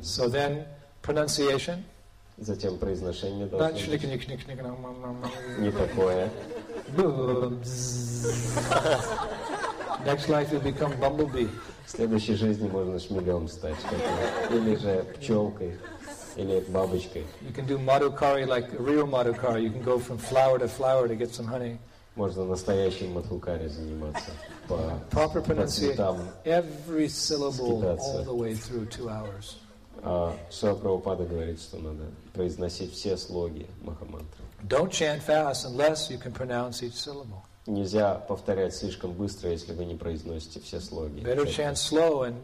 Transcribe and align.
So 0.00 0.27
then, 0.29 0.65
pronunciation. 1.03 1.83
Затем 2.37 2.77
произношение 2.79 3.45
Not 3.45 3.51
должно 3.59 3.91
быть 3.91 4.01
shnick-nick-nick-nick, 4.01 4.61
nom, 4.63 4.81
nom, 4.81 4.99
nom, 5.01 5.21
nom. 5.21 5.31
не 5.59 5.71
такое. 5.71 6.29
Next 10.05 10.27
life 10.29 10.51
you'll 10.51 10.61
become 10.61 10.97
bumblebee. 10.99 11.49
В 11.85 11.91
следующей 11.91 12.33
жизни 12.35 12.67
можно 12.67 12.99
шмелем 12.99 13.47
стать, 13.47 13.75
как-то. 13.83 14.55
или 14.55 14.75
же 14.75 15.05
пчелкой, 15.19 15.77
или 16.35 16.61
бабочкой. 16.69 17.25
You 17.41 17.53
can 17.53 17.67
do 17.67 17.77
madhukari 17.77 18.47
like 18.47 18.71
real 18.79 19.05
madhukari. 19.05 19.61
You 19.63 19.69
can 19.69 19.83
go 19.83 19.99
from 19.99 20.17
flower 20.17 20.57
to 20.57 20.67
flower 20.67 21.07
to 21.07 21.15
get 21.15 21.35
some 21.35 21.45
honey. 21.45 21.77
Можно 22.15 22.45
настоящим 22.45 23.13
мадхукаре 23.13 23.69
заниматься 23.69 24.31
по, 24.67 24.99
Proper 25.11 25.41
по 25.43 25.53
pronunciation. 25.53 25.67
цветам. 25.95 26.29
Every 26.43 27.07
syllable 27.07 27.77
Скитаться. 27.81 28.17
all 28.17 28.23
the 28.23 28.33
way 28.33 28.55
through 28.55 28.87
two 28.87 29.07
hours. 29.09 29.57
А 30.03 30.35
Шила 30.49 30.75
Прабхупада 30.75 31.25
говорит, 31.25 31.61
что 31.61 31.77
надо 31.77 32.05
произносить 32.33 32.93
все 32.93 33.17
слоги 33.17 33.67
Махамантры. 33.81 34.43
Don't 34.67 34.91
chant 34.91 35.21
fast 35.21 35.65
unless 35.65 36.09
you 36.09 36.17
can 36.17 36.31
pronounce 36.33 36.81
each 36.81 36.93
syllable. 36.95 37.43
Нельзя 37.67 38.15
повторять 38.15 38.73
слишком 38.75 39.13
быстро, 39.13 39.51
если 39.51 39.73
вы 39.73 39.85
не 39.85 39.95
произносите 39.95 40.59
все 40.59 40.79
слоги. 40.79 41.21
Better 41.21 41.45
chant 41.45 41.77
slow 41.77 42.23
and 42.23 42.35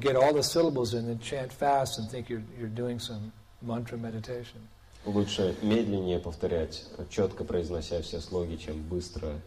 get 0.00 0.14
all 0.14 0.32
the 0.32 0.42
syllables 0.42 0.94
in 0.94 1.06
than 1.06 1.18
chant 1.20 1.52
fast 1.52 1.98
and 1.98 2.08
think 2.08 2.28
you're, 2.28 2.44
you're 2.58 2.68
doing 2.68 2.98
some 2.98 3.32
mantra 3.60 3.98
meditation. 3.98 4.60
Лучше 5.04 5.56
медленнее 5.62 6.20
повторять, 6.20 6.84
четко 7.10 7.42
произнося 7.42 8.00
все 8.02 8.20
слоги, 8.20 8.56
чем 8.56 8.80
быстро 8.82 9.40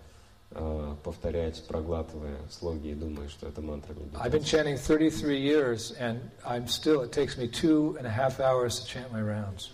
повторять, 1.04 1.64
проглатывая 1.68 2.38
слоги 2.50 2.92
и 2.92 2.96
думая, 2.96 3.28
что 3.28 3.48
это 3.48 3.62
мантра 3.62 3.94
I've 3.94 4.32
been 4.32 4.40
медитации. 4.40 4.40
chanting 4.40 4.78
33 4.78 5.40
years 5.42 5.92
and 6.00 6.20
I'm 6.46 6.68
still, 6.68 7.02
it 7.02 7.12
takes 7.12 7.38
me 7.38 7.48
two 7.48 7.96
and 7.98 8.06
a 8.08 8.10
half 8.10 8.40
hours 8.40 8.80
to 8.80 8.86
chant 8.86 9.12
my 9.12 9.22
rounds. 9.22 9.70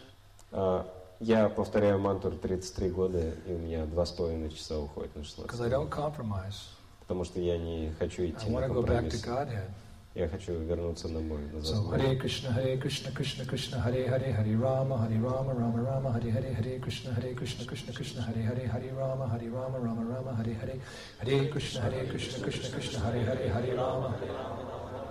А, 0.52 0.86
Я 1.20 1.50
повторяю 1.50 2.00
мантру 2.00 2.32
33 2.32 2.90
года, 2.90 3.20
и 3.46 3.54
у 3.54 3.60
меня 3.60 3.86
два 3.86 4.06
с 4.08 4.12
половиной 4.12 4.50
часа 4.50 4.80
уходит 4.80 5.16
на 5.16 5.24
16 5.24 5.46
Because 5.52 5.64
I 5.64 5.70
don't 5.70 5.90
compromise. 5.90 6.56
Потому 7.02 7.24
что 7.26 7.40
я 7.40 7.58
не 7.60 7.92
хочу 8.00 8.26
идти 8.26 8.48
I 8.48 8.50
на 8.50 8.58
to 8.58 8.68
go 8.74 8.82
back 8.82 9.08
to 9.10 9.22
компромисс. 9.22 9.24
Godhead. 9.26 9.70
Я 10.14 10.28
хочу 10.28 10.52
вернуться 10.60 11.08
на 11.08 11.22
мой, 11.22 11.40
назад 11.54 11.74
So 11.78 11.82
в 11.84 11.86
мой. 11.90 11.98
Hare 12.00 12.16
Krishna, 12.20 12.52
Hare 12.52 12.78
Krishna, 12.78 13.12
Krishna 13.14 13.46
Krishna, 13.46 13.80
Hare 13.80 14.08
Hare, 14.10 14.34
Hare 14.34 14.58
Rama, 14.58 14.98
Hare 14.98 15.18
Rama, 15.22 15.54
Rama 15.54 15.82
Rama, 15.82 16.12
Hare 16.12 16.30
Hare, 16.32 16.54
Hare 16.54 16.80
Krishna, 16.80 17.14
Hare 17.14 17.34
Krishna, 17.34 17.66
Krishna 17.66 17.94
Krishna, 17.94 18.22
Hare 18.22 18.44
Hare, 18.44 18.68
Hare 18.68 18.94
Rama, 18.94 19.28
Hare 19.30 19.50
Rama, 19.50 19.80
Rama 19.80 20.04
Rama, 20.04 20.36
Hare 20.36 20.54
Hare, 20.54 20.80
Hare 21.20 21.48
Krishna, 21.48 21.82
Hare 21.82 22.06
Krishna, 22.08 22.44
Krishna 22.44 22.70
Krishna, 22.72 23.00
Hare 23.00 23.24
Hare, 23.24 23.50
Hare 23.54 23.76
Rama. 23.78 24.14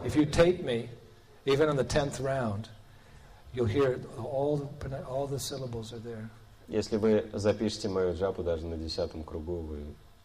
If 0.05 0.17
you 0.17 0.27
tape 0.27 0.65
me, 0.65 0.91
even 1.47 1.71
on 1.71 1.77
the 1.77 1.85
tenth 1.85 2.21
round, 2.21 2.69
you'll 3.55 3.65
hear 3.65 4.01
all 4.19 4.59
the, 4.81 5.03
all 5.07 5.27
the 5.27 5.39
syllables 5.41 5.95
are 5.95 5.99
there. 6.01 6.29
Если 6.69 6.99
вы 6.99 7.25
запишете 7.33 7.89
мою 7.89 8.15
джапу 8.15 8.43
даже 8.43 8.67
на 8.67 8.77
десятом 8.77 9.25
кругу, 9.25 9.61
вы 9.63 9.79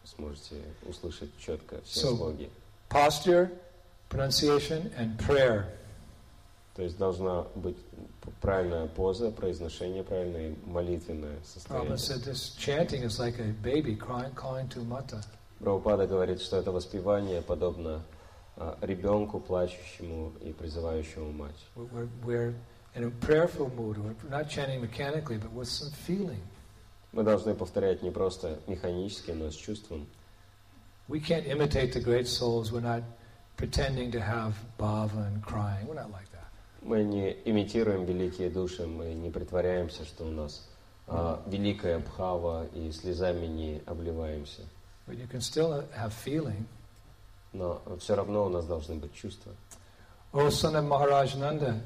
сможете 0.04 0.56
услышать 0.86 1.30
четко 1.38 1.80
все 1.82 2.08
So- 2.08 2.16
слоги. 2.16 2.50
Posture, 2.88 3.50
pronunciation, 4.09 4.91
and 4.97 5.17
prayer. 5.17 5.65
То 6.75 6.83
есть 6.83 6.97
должна 6.97 7.45
быть 7.55 7.77
правильная 8.39 8.87
поза, 8.87 9.29
произношение 9.29 10.03
правильное 10.03 10.51
и 10.51 10.55
молитвенное 10.65 11.37
Prabhupada 11.37 11.97
состояние. 11.97 11.97
said 11.97 12.23
this 12.23 12.55
chanting 12.57 13.03
is 13.03 13.19
like 13.19 13.39
a 13.39 13.53
baby 13.61 13.95
crying, 13.95 14.33
calling 14.35 14.67
to 14.69 14.79
mata. 14.83 15.21
Прабхупада 15.59 16.07
говорит, 16.07 16.41
что 16.41 16.57
это 16.57 16.71
воспевание 16.71 17.41
подобно 17.41 18.01
а, 18.57 18.77
ребенку, 18.81 19.39
плачущему 19.39 20.33
и 20.41 20.53
призывающему 20.53 21.31
мать. 21.31 21.55
We're, 21.75 21.87
we're, 21.91 22.09
we're 22.23 22.53
in 22.95 23.03
a 23.03 23.11
prayerful 23.25 23.69
mood. 23.75 23.97
We're 23.97 24.15
not 24.29 24.49
chanting 24.49 24.81
mechanically, 24.81 25.37
but 25.37 25.51
with 25.51 25.67
some 25.67 25.91
feeling. 25.91 26.41
Мы 27.11 27.23
должны 27.23 27.53
повторять 27.53 28.01
не 28.01 28.11
просто 28.11 28.59
механически, 28.67 29.31
но 29.31 29.51
с 29.51 29.55
чувством. 29.55 30.07
We 31.09 31.19
can't 31.19 31.45
imitate 31.45 31.91
the 31.91 31.99
great 31.99 32.27
souls. 32.27 32.71
We're 32.71 32.79
not 32.79 33.03
pretending 33.57 34.11
to 34.11 34.19
have 34.19 34.53
bhava 34.79 35.27
and 35.27 35.41
crying. 35.43 35.87
We're 35.87 35.95
not 35.95 36.11
like 36.11 36.31
that. 36.31 36.47
Мы 36.81 37.03
не 37.03 37.37
имитируем 37.45 38.05
великие 38.05 38.49
души, 38.49 38.87
мы 38.87 39.13
не 39.13 39.29
притворяемся, 39.29 40.03
что 40.03 40.23
у 40.25 40.31
нас 40.31 40.67
а, 41.07 41.41
великая 41.45 41.99
бхава 41.99 42.65
и 42.73 42.91
слезами 42.91 43.45
не 43.45 43.81
обливаемся. 43.85 44.63
But 45.07 45.17
you 45.17 45.27
can 45.27 45.41
still 45.41 45.83
have 45.95 46.13
feeling. 46.13 46.65
Но 47.53 47.81
все 47.99 48.15
равно 48.15 48.45
у 48.45 48.49
нас 48.49 48.65
должны 48.65 48.95
быть 48.95 49.13
чувства. 49.13 49.51
Oh, 50.33 50.49
son 50.49 50.75
of 50.75 50.85
Maharaj 50.85 51.35
Nanda, 51.35 51.81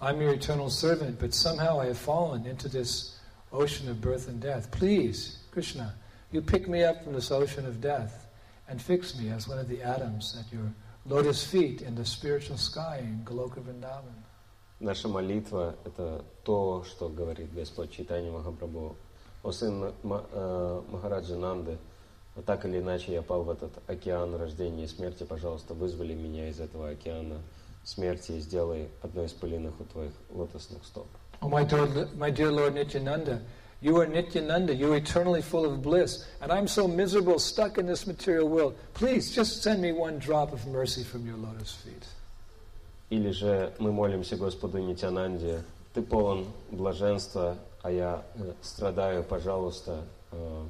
I'm 0.00 0.20
your 0.20 0.32
eternal 0.32 0.70
servant, 0.70 1.18
but 1.18 1.34
somehow 1.34 1.80
I 1.80 1.86
have 1.86 1.98
fallen 1.98 2.46
into 2.46 2.68
this 2.68 3.18
ocean 3.52 3.88
of 3.88 4.00
birth 4.00 4.28
and 4.28 4.40
death. 4.40 4.70
Please, 4.70 5.38
Krishna, 5.50 5.94
you 6.30 6.40
pick 6.40 6.68
me 6.68 6.84
up 6.84 7.02
from 7.02 7.14
this 7.14 7.32
ocean 7.32 7.66
of 7.66 7.80
death 7.80 8.28
and 8.68 8.80
fix 8.80 9.18
me 9.18 9.30
as 9.30 9.48
one 9.48 9.58
of 9.58 9.68
the 9.68 9.82
atoms 9.82 10.36
at 10.38 10.52
your 10.52 10.72
lotus 11.05 11.43
feet 11.43 11.81
in 11.81 11.95
the 11.95 12.05
spiritual 12.05 12.57
sky 12.57 12.99
in 13.01 13.23
Goloka 13.25 13.59
Vrindavan. 13.61 14.23
Наша 14.79 15.07
молитва– 15.07 15.75
это 15.85 16.25
то, 16.43 16.83
что 16.83 17.07
говорит 17.07 17.53
Господь 17.53 17.91
Читания 17.91 18.31
Махапрабху. 18.31 18.95
О 19.43 19.51
сын 19.51 19.93
э, 20.03 20.81
Махараджи 20.89 21.35
Нанды, 21.35 21.77
так 22.45 22.65
или 22.65 22.79
иначе 22.79 23.13
я 23.13 23.21
пал 23.21 23.43
в 23.43 23.49
этот 23.49 23.71
океан 23.87 24.35
рождения 24.35 24.85
и 24.85 24.87
смерти, 24.87 25.23
пожалуйста, 25.23 25.73
вызвали 25.73 26.13
меня 26.13 26.49
из 26.49 26.59
этого 26.59 26.89
океана 26.89 27.41
смерти 27.83 28.33
и 28.33 28.39
сделай 28.39 28.89
одной 29.01 29.25
из 29.25 29.33
пылинок 29.33 29.79
у 29.79 29.83
твоих 29.83 30.11
лотосных 30.29 30.83
стоп. 30.85 31.07
Oh, 31.41 31.49
my 31.49 31.65
dear, 31.65 32.09
my 32.15 32.31
dear 32.31 32.51
Lord 32.51 32.73
Nityananda, 32.73 33.41
you 33.82 33.96
are 33.98 34.06
Nityananda, 34.06 34.74
you 34.74 34.92
are 34.92 34.96
eternally 34.96 35.42
full 35.42 35.64
of 35.64 35.82
bliss, 35.82 36.26
and 36.40 36.50
I'm 36.50 36.66
so 36.66 36.88
miserable, 36.88 37.38
stuck 37.38 37.78
in 37.78 37.86
this 37.86 38.06
material 38.06 38.48
world. 38.48 38.76
Please, 38.94 39.30
just 39.30 39.62
send 39.62 39.80
me 39.80 39.92
one 39.92 40.18
drop 40.18 40.52
of 40.52 40.66
mercy 40.66 41.04
from 41.04 41.26
your 41.26 41.36
lotus 41.36 41.74
feet. 41.74 42.04
Или 43.10 43.30
же 43.30 43.72
мы 43.78 43.92
молимся 43.92 44.36
Господу 44.36 44.78
Нитянанде, 44.78 45.62
ты 45.94 46.02
полон 46.02 46.46
блаженства, 46.70 47.56
а 47.82 47.90
я 47.90 48.22
э, 48.34 48.52
страдаю, 48.60 49.22
пожалуйста, 49.24 50.04
э, 50.32 50.66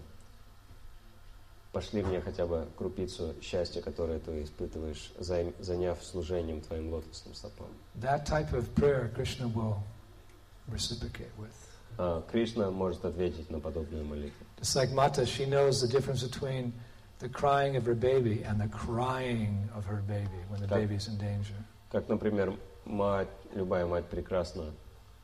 пошли 1.72 2.02
мне 2.02 2.20
хотя 2.20 2.46
бы 2.46 2.66
крупицу 2.76 3.34
счастья, 3.42 3.80
которое 3.80 4.20
ты 4.20 4.42
испытываешь, 4.44 5.10
займ- 5.18 5.54
заняв 5.58 5.98
служением 6.04 6.60
твоим 6.60 6.92
лотосным 6.92 7.34
стопам. 7.34 7.68
That 8.00 8.24
type 8.24 8.52
of 8.52 8.72
prayer 8.74 9.10
Krishna 9.14 9.48
will 9.48 9.78
reciprocate 10.68 11.32
with. 11.38 11.50
А 11.97 12.21
Кришна 12.31 12.71
может 12.71 13.05
ответить 13.05 13.49
на 13.49 13.59
подобную 13.59 14.05
молитву. 14.05 14.45
Just 14.59 14.75
like 14.75 14.91
Mata, 14.93 15.25
she 15.25 15.45
knows 15.45 15.81
the 15.81 15.87
difference 15.87 16.23
between 16.23 16.73
the 17.19 17.29
crying 17.29 17.75
of 17.75 17.85
her 17.85 17.95
baby 17.95 18.43
and 18.43 18.59
the 18.59 18.67
crying 18.69 19.69
of 19.75 19.85
her 19.85 20.01
baby 20.07 20.29
when 20.49 20.59
the 20.61 20.67
Так. 20.67 20.79
baby's 20.79 21.07
in 21.07 21.17
danger. 21.17 21.55
Как, 21.91 22.07
например, 22.09 22.53
мать, 22.85 23.27
любая 23.53 23.85
мать 23.85 24.05
прекрасно 24.05 24.71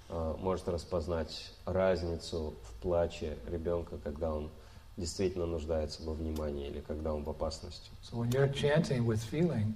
а, 0.10 0.36
может 0.38 0.68
распознать 0.68 1.52
разницу 1.66 2.54
в 2.64 2.74
плаче 2.82 3.38
ребенка, 3.52 3.98
когда 4.04 4.34
он 4.34 4.50
действительно 4.98 5.46
нуждается 5.46 6.04
во 6.04 6.14
внимании 6.14 6.68
или 6.68 6.82
когда 6.82 7.14
он 7.14 7.24
в 7.24 7.30
опасности. 7.30 7.90
So 8.04 8.18
when 8.18 8.30
you're 8.32 8.52
chanting 8.54 9.06
with 9.06 9.22
feeling, 9.24 9.76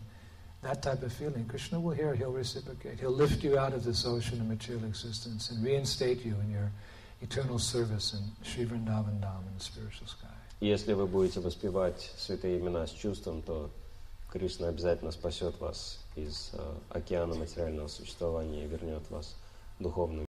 that 0.64 0.82
type 0.82 1.04
of 1.04 1.14
feeling, 1.14 1.46
Krishna 1.46 1.80
will 1.80 1.94
hear, 1.94 2.16
he'll 2.16 2.32
reciprocate. 2.32 3.00
He'll 3.00 3.12
lift 3.12 3.44
you 3.44 3.58
out 3.58 3.74
of 3.74 3.84
this 3.84 4.06
ocean 4.06 4.40
of 4.42 4.48
material 4.48 4.86
existence 4.86 5.52
and 5.52 5.64
reinstate 5.64 6.26
you 6.26 6.36
in 6.44 6.52
your 6.52 6.72
eternal 7.22 7.60
service 7.60 8.14
in 8.14 8.24
Sri 8.44 8.66
Vrindavan 8.66 9.20
Dham 9.20 9.48
in 9.48 9.54
the 9.58 9.64
spiritual 9.64 10.08
sky. 10.08 10.28
Если 10.60 10.94
вы 10.94 11.08
будете 11.08 11.42
воспевать 11.42 12.12
святые 12.18 12.60
имена 12.60 12.88
с 12.88 12.92
чувством, 12.92 13.42
то 13.42 13.70
Кришна 14.32 14.70
обязательно 14.70 15.12
спасет 15.12 15.60
вас 15.60 16.00
из 16.16 16.52
а, 16.54 16.78
океана 16.90 17.36
материального 17.36 17.88
существования 17.88 18.64
и 18.64 18.68
вернет 18.68 19.04
вас 19.12 19.36
в 19.78 19.84
духовный 19.84 20.26